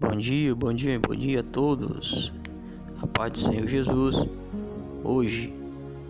[0.00, 2.32] Bom dia, bom dia, bom dia a todos.
[3.02, 4.16] A paz do Senhor Jesus.
[5.04, 5.52] Hoje,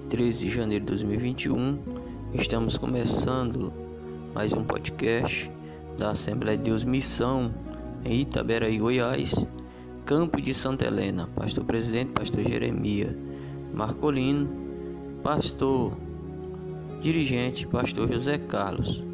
[0.09, 1.77] 13 de janeiro de 2021,
[2.35, 3.73] estamos começando
[4.33, 5.51] mais um podcast
[5.99, 7.53] da Assembleia de Deus Missão
[8.05, 9.35] em Itaberaí, Goiás,
[10.07, 11.29] Campo de Santa Helena.
[11.35, 13.13] Pastor presidente, pastor Jeremias
[13.75, 14.49] Marcolino,
[15.21, 15.93] pastor
[17.03, 19.05] dirigente, pastor José Carlos.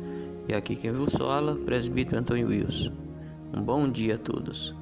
[0.46, 3.05] E aqui quem vos fala, presbítero Antônio Wilson.
[3.54, 4.74] Um bom dia a todos.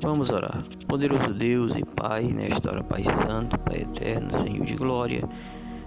[0.00, 0.62] Vamos orar.
[0.86, 5.28] Poderoso Deus e Pai, nesta hora Pai Santo, Pai Eterno, Senhor de Glória,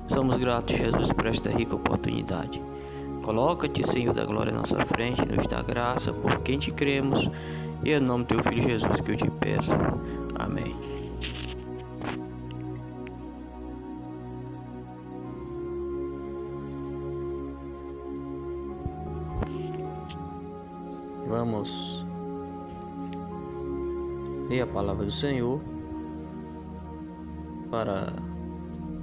[0.08, 2.62] somos gratos, Jesus, por esta rica oportunidade.
[3.22, 7.30] Coloca-te, Senhor da Glória, à nossa frente, nos dá graça, por quem te cremos,
[7.84, 9.74] e é em nome do teu Filho Jesus que eu te peço.
[10.36, 10.99] Amém.
[21.40, 22.06] Vamos
[24.50, 25.62] ler a palavra do Senhor
[27.72, 28.12] para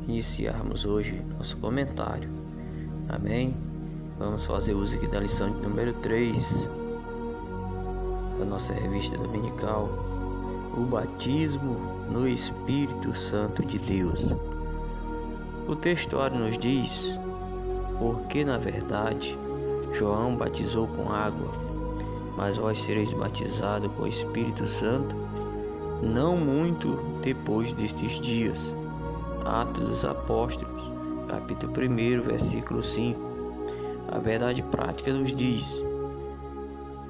[0.06, 2.28] iniciarmos hoje nosso comentário.
[3.08, 3.56] Amém?
[4.18, 6.68] Vamos fazer uso aqui da lição de número 3
[8.38, 9.88] da nossa revista dominical,
[10.76, 11.74] o batismo
[12.12, 14.30] no Espírito Santo de Deus.
[15.66, 17.18] O textuário nos diz:
[17.98, 19.38] porque na verdade
[19.94, 21.65] João batizou com água
[22.36, 25.14] mas vós sereis batizados com o Espírito Santo
[26.02, 28.74] não muito depois destes dias.
[29.44, 30.92] Atos dos Apóstolos,
[31.28, 33.18] capítulo 1, versículo 5.
[34.08, 35.64] A verdade prática nos diz: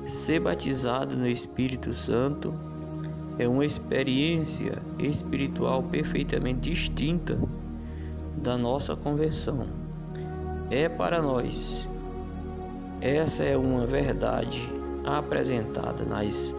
[0.07, 2.55] ser batizado no Espírito Santo
[3.39, 7.39] é uma experiência espiritual perfeitamente distinta
[8.37, 9.67] da nossa conversão.
[10.71, 11.89] É para nós.
[13.01, 16.55] Essa é uma verdade apresentada nas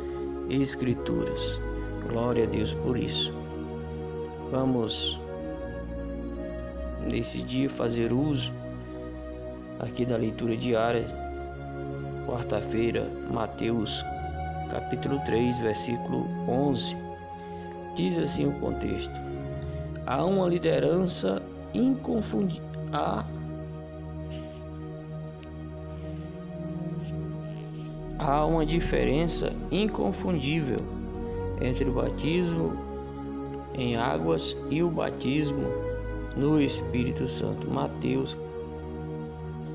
[0.50, 1.62] Escrituras.
[2.08, 3.34] Glória a Deus por isso.
[4.50, 5.20] Vamos
[7.06, 8.52] nesse dia fazer uso
[9.80, 11.06] aqui da leitura diária,
[12.26, 14.04] quarta-feira, Mateus
[14.70, 16.96] capítulo 3, versículo 11.
[17.96, 19.14] Diz assim o contexto:
[20.06, 21.42] Há uma liderança
[21.74, 22.64] inconfundível.
[22.94, 23.26] Há
[28.28, 30.80] há uma diferença inconfundível
[31.62, 32.74] entre o batismo
[33.74, 35.64] em águas e o batismo
[36.36, 37.72] no Espírito Santo.
[37.72, 38.38] Mateus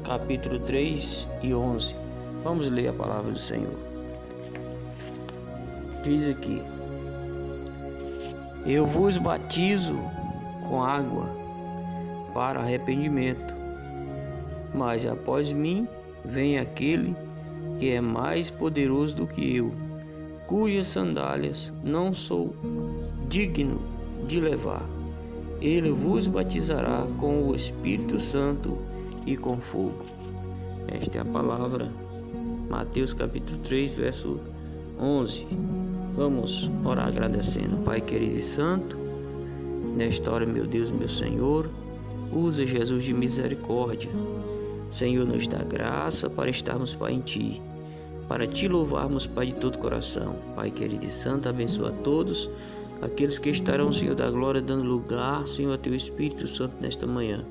[0.05, 1.95] capítulo 3 e 11.
[2.45, 3.75] Vamos ler a palavra do Senhor.
[6.05, 6.61] Diz aqui:
[8.67, 9.97] Eu vos batizo
[10.69, 11.25] com água
[12.35, 13.55] para arrependimento,
[14.75, 15.89] mas após mim
[16.23, 17.32] vem aquele que
[17.91, 19.73] é mais poderoso do que eu,
[20.47, 22.55] cujas sandálias não sou
[23.29, 23.81] digno
[24.27, 24.85] de levar.
[25.61, 28.79] Ele vos batizará com o Espírito Santo
[29.27, 30.05] e com fogo.
[30.89, 31.91] Esta é a palavra,
[32.69, 34.41] Mateus capítulo 3, verso
[34.99, 35.47] 11.
[36.15, 38.97] Vamos orar agradecendo, Pai querido e santo,
[39.97, 41.71] nesta hora, meu Deus, meu Senhor,
[42.33, 44.11] usa Jesus de misericórdia
[44.93, 47.63] Senhor, nos dá graça para estarmos, Pai, em Ti,
[48.33, 50.37] para Te louvarmos, Pai, de todo coração.
[50.57, 52.49] Pai querido e santo, abençoa a todos
[53.03, 57.45] aqueles que estarão, Senhor da glória, dando lugar, Senhor, a Teu Espírito Santo nesta manhã.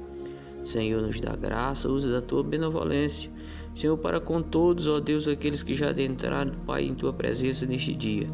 [0.65, 3.29] Senhor, nos dá graça, usa da Tua benevolência.
[3.75, 7.93] Senhor, para com todos, ó Deus, aqueles que já adentraram, Pai, em Tua presença neste
[7.93, 8.27] dia.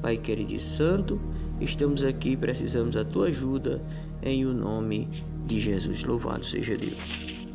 [0.00, 1.20] Pai querido e santo,
[1.60, 3.82] estamos aqui, precisamos da Tua ajuda,
[4.22, 5.08] em o nome
[5.48, 6.04] de Jesus.
[6.04, 7.47] Louvado seja Deus.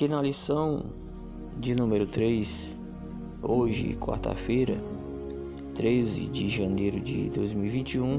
[0.00, 0.82] Aqui na lição
[1.58, 2.74] de número 3,
[3.42, 4.82] hoje, quarta-feira,
[5.74, 8.18] 13 de janeiro de 2021,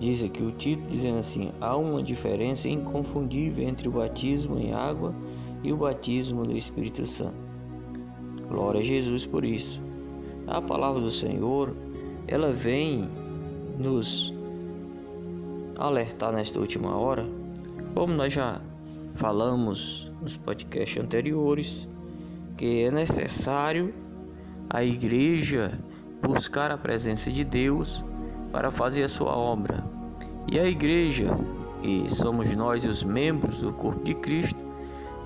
[0.00, 5.14] diz aqui o título dizendo assim: há uma diferença inconfundível entre o batismo em água
[5.62, 7.36] e o batismo do Espírito Santo.
[8.48, 9.80] Glória a Jesus por isso.
[10.48, 11.76] A palavra do Senhor,
[12.26, 13.08] ela vem
[13.78, 14.34] nos
[15.78, 17.24] alertar nesta última hora,
[17.94, 18.60] como nós já
[19.14, 21.88] falamos nos podcasts anteriores
[22.56, 23.92] que é necessário
[24.70, 25.78] a igreja
[26.22, 28.04] buscar a presença de Deus
[28.52, 29.84] para fazer a sua obra.
[30.46, 31.26] E a igreja,
[31.82, 34.58] e somos nós os membros do corpo de Cristo,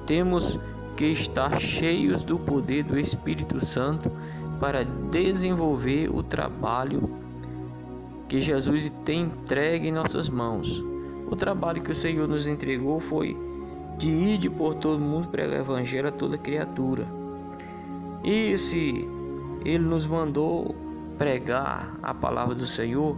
[0.06, 0.58] temos
[0.96, 4.10] que estar cheios do poder do Espírito Santo
[4.58, 7.10] para desenvolver o trabalho
[8.28, 10.82] que Jesus tem entregue em nossas mãos.
[11.30, 13.36] O trabalho que o Senhor nos entregou foi
[13.98, 17.06] de ir de por todo mundo pregar o evangelho a toda criatura.
[18.22, 19.08] E se
[19.64, 20.74] ele nos mandou
[21.18, 23.16] pregar a palavra do Senhor,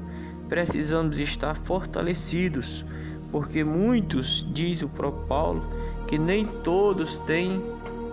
[0.48, 2.84] precisamos estar fortalecidos,
[3.30, 5.62] porque muitos, diz o próprio Paulo,
[6.06, 7.60] que nem todos têm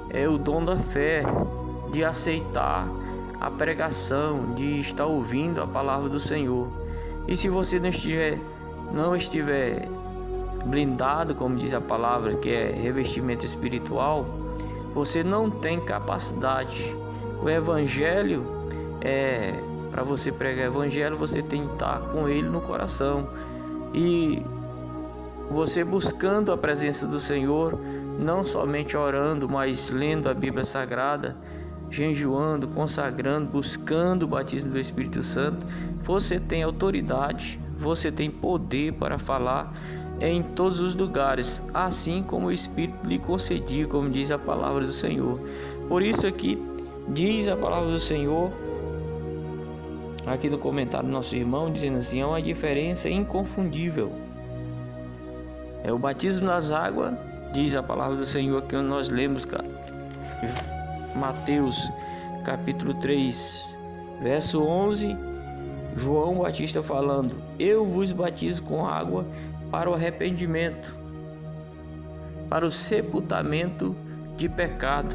[0.09, 1.23] é, o dom da fé
[1.91, 2.87] de aceitar
[3.39, 6.67] a pregação, de estar ouvindo a palavra do Senhor.
[7.27, 8.39] E se você não estiver,
[8.91, 9.87] não estiver
[10.65, 14.25] blindado, como diz a palavra, que é revestimento espiritual,
[14.93, 16.95] você não tem capacidade.
[17.41, 18.43] O evangelho
[19.01, 19.53] é
[19.91, 23.29] para você pregar o evangelho, você tem que estar com ele no coração.
[23.93, 24.41] E
[25.49, 27.79] você buscando a presença do Senhor,
[28.19, 31.37] não somente orando, mas lendo a Bíblia Sagrada,
[31.89, 35.65] jejuando, consagrando, buscando o batismo do Espírito Santo,
[36.03, 39.73] você tem autoridade, você tem poder para falar
[40.21, 44.91] em todos os lugares, assim como o Espírito lhe concedia, como diz a palavra do
[44.91, 45.39] Senhor.
[45.87, 46.61] Por isso aqui
[47.09, 48.51] diz a palavra do Senhor,
[50.25, 54.11] aqui no comentário do nosso irmão, dizendo assim, é uma diferença inconfundível.
[55.83, 57.13] É o batismo nas águas,
[57.53, 59.65] diz a palavra do Senhor que nós lemos, cara.
[61.15, 61.77] Mateus
[62.43, 63.77] capítulo 3,
[64.21, 65.15] verso 11,
[65.97, 69.25] João Batista falando: Eu vos batizo com água
[69.75, 70.95] para o arrependimento,
[72.49, 73.93] para o sepultamento
[74.37, 75.13] de pecado.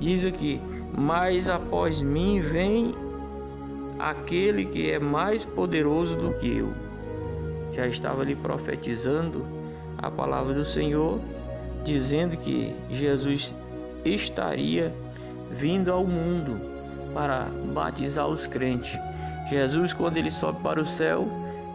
[0.00, 0.60] Diz aqui:
[0.92, 2.96] Mas após mim vem
[3.96, 6.72] aquele que é mais poderoso do que eu.
[7.74, 9.46] Já estava ali profetizando
[9.98, 11.20] a palavra do Senhor,
[11.84, 13.56] dizendo que Jesus
[14.04, 14.92] estaria
[15.52, 16.60] vindo ao mundo
[17.14, 18.98] para batizar os crentes.
[19.48, 21.24] Jesus, quando ele sobe para o céu,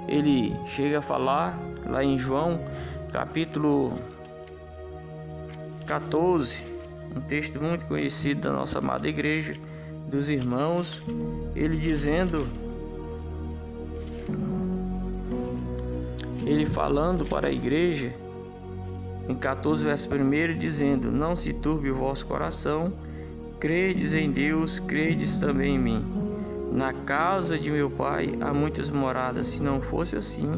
[0.09, 2.59] ele chega a falar lá em João,
[3.11, 3.93] capítulo
[5.85, 6.63] 14,
[7.15, 9.53] um texto muito conhecido da nossa amada igreja,
[10.07, 11.03] dos irmãos,
[11.55, 12.47] ele dizendo,
[16.45, 18.13] ele falando para a igreja,
[19.27, 22.91] em 14, verso 1, dizendo: Não se turbe o vosso coração,
[23.59, 26.05] credes em Deus, credes também em mim.
[26.71, 30.49] Na casa de meu pai há muitas moradas, se não fosse assim,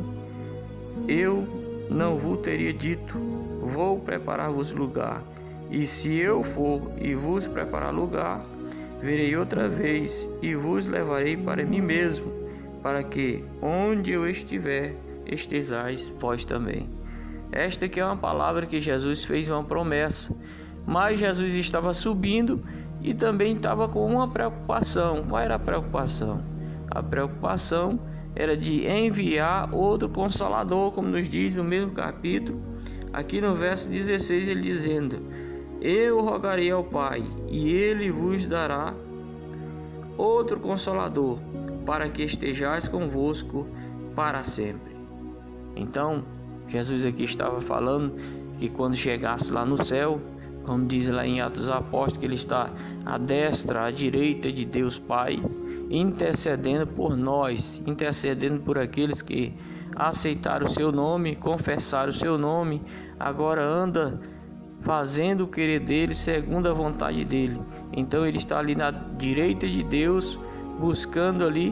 [1.07, 1.48] eu
[1.89, 3.17] não vos teria dito:
[3.74, 5.22] Vou preparar-vos lugar.
[5.69, 8.45] E se eu for e vos preparar lugar,
[9.01, 12.31] verei outra vez e vos levarei para mim mesmo,
[12.81, 14.95] para que onde eu estiver,
[15.25, 16.89] estejais vós também.
[17.51, 20.36] Esta que é uma palavra que Jesus fez uma promessa,
[20.86, 22.63] mas Jesus estava subindo
[23.01, 25.24] e também estava com uma preocupação.
[25.27, 26.43] Qual era a preocupação?
[26.89, 28.00] A preocupação
[28.35, 32.59] era de enviar outro consolador, como nos diz o mesmo capítulo,
[33.11, 35.19] aqui no verso 16, ele dizendo:
[35.79, 38.93] Eu rogarei ao Pai, e ele vos dará
[40.17, 41.39] outro consolador,
[41.85, 43.67] para que estejais convosco
[44.15, 44.93] para sempre.
[45.75, 46.23] Então,
[46.67, 48.15] Jesus aqui estava falando
[48.57, 50.19] que quando chegasse lá no céu,
[50.63, 52.69] como diz lá em Atos Apóstolos, que ele está
[53.05, 55.37] à destra, à direita de Deus Pai,
[55.93, 59.53] intercedendo por nós, intercedendo por aqueles que
[59.95, 62.81] aceitaram o seu nome, confessaram o seu nome,
[63.19, 64.19] agora anda
[64.81, 67.62] fazendo o querer dele segundo a vontade dele.
[67.93, 70.39] Então ele está ali na direita de Deus,
[70.79, 71.71] buscando ali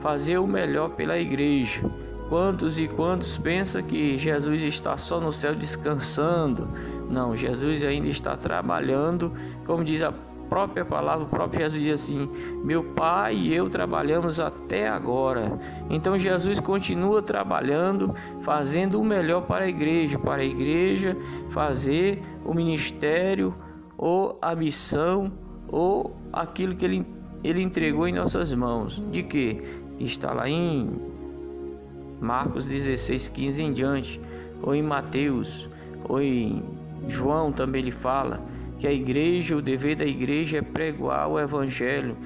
[0.00, 1.80] fazer o melhor pela igreja.
[2.28, 6.68] Quantos e quantos pensam que Jesus está só no céu descansando?
[7.10, 9.32] Não, Jesus ainda está trabalhando,
[9.66, 10.12] como diz a
[10.52, 12.28] própria palavra, o próprio Jesus diz assim:
[12.62, 15.58] Meu Pai e eu trabalhamos até agora.
[15.88, 21.16] Então Jesus continua trabalhando, fazendo o melhor para a igreja, para a igreja
[21.48, 23.54] fazer o ministério
[23.96, 25.32] ou a missão
[25.68, 27.06] ou aquilo que ele,
[27.42, 29.02] ele entregou em nossas mãos.
[29.10, 29.80] De que?
[29.98, 31.00] Está lá em
[32.20, 34.20] Marcos 16, 15 em diante,
[34.62, 35.70] ou em Mateus,
[36.06, 36.62] ou em
[37.08, 38.51] João também ele fala
[38.82, 42.16] que a igreja, o dever da igreja é pregoar o evangelho,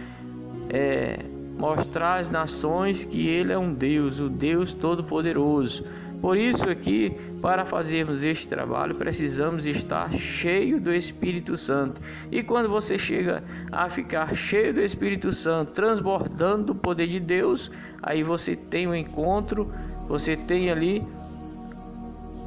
[0.70, 1.18] é
[1.58, 5.84] mostrar às nações que ele é um Deus, o Deus todo-poderoso.
[6.18, 12.00] Por isso aqui, para fazermos este trabalho, precisamos estar cheio do Espírito Santo.
[12.32, 17.70] E quando você chega a ficar cheio do Espírito Santo, transbordando do poder de Deus,
[18.02, 19.70] aí você tem um encontro
[20.08, 21.06] você tem ali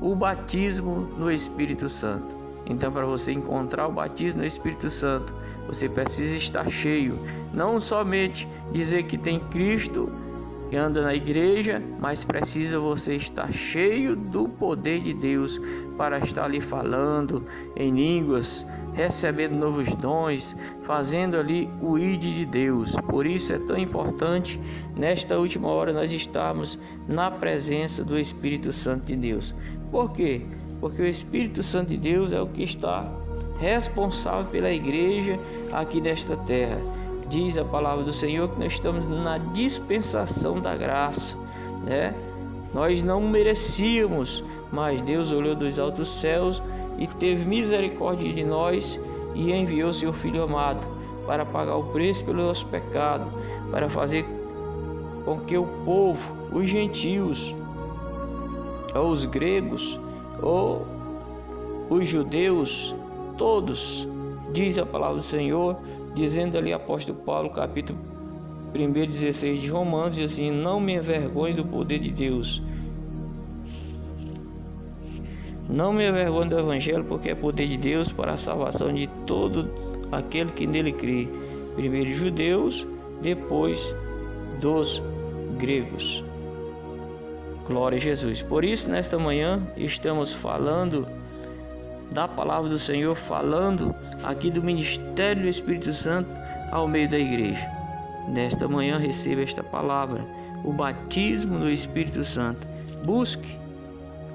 [0.02, 2.39] o batismo no Espírito Santo.
[2.70, 5.34] Então, para você encontrar o batismo no Espírito Santo,
[5.68, 7.20] você precisa estar cheio,
[7.54, 10.10] não somente dizer que tem Cristo
[10.72, 15.60] e anda na igreja, mas precisa você estar cheio do poder de Deus
[15.98, 17.44] para estar ali falando
[17.76, 22.96] em línguas, recebendo novos dons, fazendo ali o ID de Deus.
[23.10, 24.60] Por isso é tão importante
[24.96, 29.56] nesta última hora nós estarmos na presença do Espírito Santo de Deus.
[29.92, 30.46] Por quê?
[30.80, 33.06] Porque o Espírito Santo de Deus é o que está
[33.60, 35.38] responsável pela igreja
[35.72, 36.80] aqui nesta terra.
[37.30, 41.38] Diz a palavra do Senhor que nós estamos na dispensação da graça,
[41.86, 42.14] né?
[42.74, 46.62] Nós não merecíamos, mas Deus olhou dos altos céus
[46.98, 49.00] e teve misericórdia de nós
[49.36, 50.86] e enviou seu Filho amado
[51.26, 53.26] para pagar o preço pelo nosso pecado,
[53.72, 54.26] para fazer
[55.26, 56.20] com que o povo,
[56.52, 57.54] os gentios,
[58.96, 60.00] os gregos,
[60.42, 60.86] ou
[61.90, 62.96] os judeus,
[63.38, 64.08] todos,
[64.52, 65.78] diz a palavra do Senhor,
[66.14, 68.00] dizendo ali apóstolo Paulo, capítulo
[68.76, 72.62] 1, 16 de Romanos, diz assim: Não me envergonhe do poder de Deus
[75.70, 79.70] não me envergonho do Evangelho, porque é poder de Deus para a salvação de todo
[80.12, 81.28] aquele que nele crê.
[81.76, 82.88] Primeiro judeus,
[83.22, 83.96] depois
[84.60, 85.02] dos
[85.60, 86.24] gregos.
[87.70, 88.42] Glória a Jesus.
[88.42, 91.08] Por isso, nesta manhã, estamos falando
[92.10, 96.28] da palavra do Senhor, falando aqui do ministério do Espírito Santo
[96.72, 97.64] ao meio da igreja.
[98.28, 100.26] Nesta manhã, receba esta palavra,
[100.64, 102.66] o batismo do Espírito Santo.
[103.06, 103.56] Busque,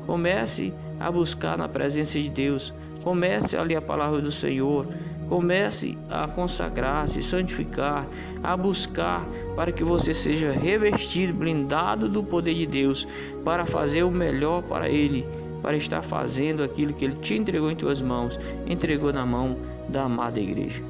[0.06, 2.72] comece a buscar na presença de Deus.
[3.02, 4.86] Comece a ler a palavra do Senhor.
[5.28, 8.06] Comece a consagrar, se santificar,
[8.42, 9.26] a buscar
[9.56, 13.08] para que você seja revestido, blindado do poder de Deus,
[13.44, 15.26] para fazer o melhor para Ele,
[15.62, 19.56] para estar fazendo aquilo que Ele te entregou em tuas mãos, entregou na mão
[19.88, 20.82] da amada igreja.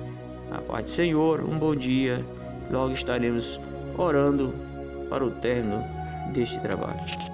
[0.50, 2.24] A paz do Senhor, um bom dia.
[2.70, 3.60] Logo estaremos
[3.96, 4.54] orando
[5.08, 5.84] para o término
[6.32, 7.33] deste trabalho.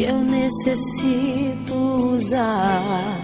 [0.00, 3.18] que eu necessito usar,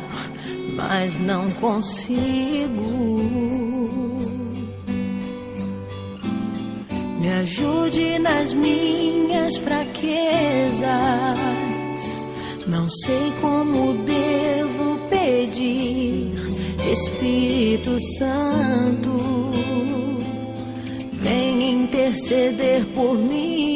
[0.75, 3.16] mas não consigo.
[7.18, 10.87] Me ajude nas minhas fraquezas.
[12.66, 16.35] Não sei como devo pedir,
[16.92, 19.50] Espírito Santo,
[21.23, 23.75] vem interceder por mim.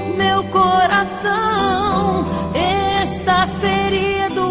[0.21, 4.45] meu coração está ferido,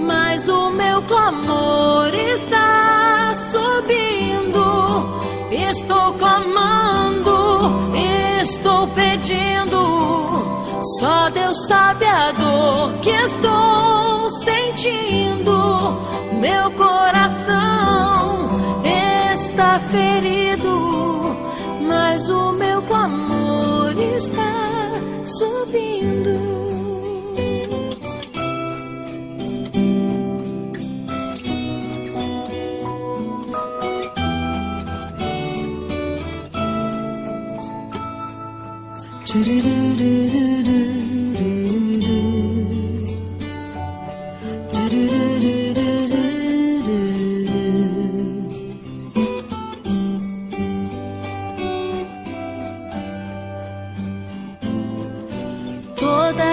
[0.00, 4.64] mas o meu clamor está subindo.
[5.50, 7.36] Estou clamando,
[8.40, 9.84] estou pedindo.
[10.98, 15.98] Só Deus sabe a dor que estou sentindo.
[16.40, 16.93] Meu coração
[24.14, 24.92] está
[25.24, 26.54] subindo.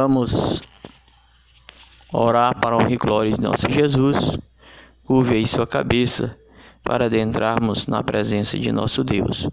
[0.00, 0.62] Vamos
[2.12, 4.38] orar para o glória de nosso Jesus.
[5.04, 6.38] Curve aí sua cabeça
[6.84, 9.48] para adentrarmos na presença de nosso Deus.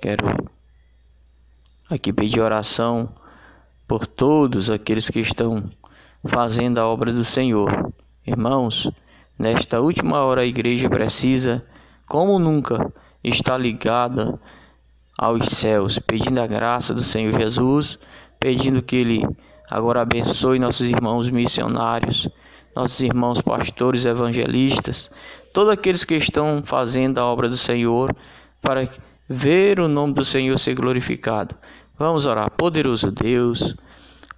[0.00, 0.48] Quero
[1.90, 3.10] aqui pedir oração
[3.86, 5.70] por todos aqueles que estão
[6.24, 7.92] fazendo a obra do Senhor.
[8.26, 8.90] Irmãos,
[9.38, 11.62] nesta última hora a igreja precisa,
[12.08, 12.90] como nunca,
[13.22, 14.40] estar ligada
[15.18, 17.98] aos céus, pedindo a graça do Senhor Jesus,
[18.40, 19.22] pedindo que Ele
[19.70, 22.28] agora abençoe nossos irmãos missionários,
[22.74, 25.10] nossos irmãos pastores evangelistas,
[25.52, 28.14] todos aqueles que estão fazendo a obra do Senhor
[28.60, 28.88] para
[29.28, 31.54] ver o nome do Senhor ser glorificado.
[31.96, 33.76] Vamos orar, poderoso Deus,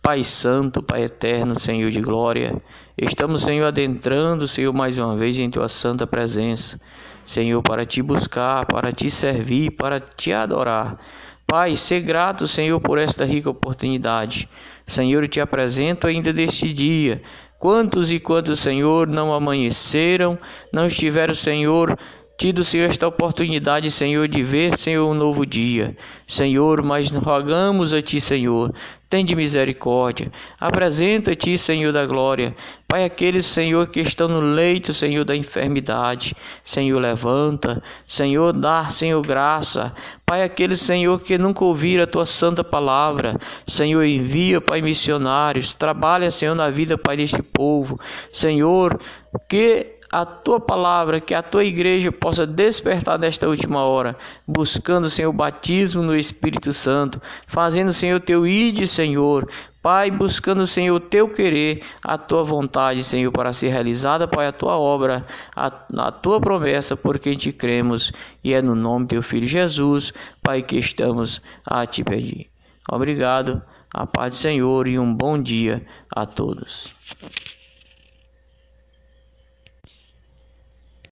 [0.03, 2.61] Pai Santo, Pai Eterno, Senhor de glória.
[2.99, 6.79] Estamos, Senhor, adentrando, Senhor, mais uma vez em Tua santa presença.
[7.25, 10.99] Senhor, para te buscar, para te servir, para te adorar.
[11.47, 14.49] Pai, ser grato, Senhor, por esta rica oportunidade.
[14.87, 17.23] Senhor, te apresento ainda deste dia.
[17.59, 20.39] Quantos e quantos, Senhor, não amanheceram,
[20.73, 21.97] não estiveram, Senhor,
[22.37, 25.97] tido, Senhor, esta oportunidade, Senhor, de ver, Senhor, um novo dia.
[26.27, 28.75] Senhor, mas rogamos a Ti, Senhor,
[29.13, 30.33] tem de misericórdia.
[30.59, 32.57] Apresenta-te, Senhor da glória.
[32.89, 36.35] Pai, aqueles, Senhor, que estão no leito, Senhor, da enfermidade.
[36.65, 37.83] Senhor, levanta.
[38.07, 39.95] Senhor, dá, Senhor, graça.
[40.25, 43.39] Pai, aqueles, Senhor, que nunca ouviram a tua santa palavra.
[43.67, 45.75] Senhor, envia, Pai, missionários.
[45.75, 48.01] Trabalha, Senhor, na vida, Pai, deste povo.
[48.33, 48.99] Senhor,
[49.47, 54.15] que a tua palavra, que a tua igreja possa despertar nesta última hora,
[54.47, 59.49] buscando, Senhor, o batismo no Espírito Santo, fazendo, Senhor, o teu ide, Senhor,
[59.81, 64.53] Pai, buscando, Senhor, o teu querer, a tua vontade, Senhor, para ser realizada, Pai, a
[64.53, 68.13] tua obra, a, a tua promessa, por quem te cremos,
[68.45, 72.49] e é no nome do teu Filho Jesus, Pai, que estamos a te pedir.
[72.89, 76.95] Obrigado, a paz do Senhor e um bom dia a todos.